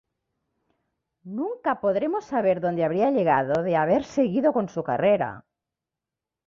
Nunca 1.37 1.79
podremos 1.79 2.25
saber 2.25 2.59
donde 2.59 2.83
habría 2.83 3.11
llegado, 3.11 3.61
de 3.61 3.75
haber 3.75 4.03
seguido 4.03 4.51
con 4.51 4.67
su 4.67 4.81
carrera. 4.83 5.45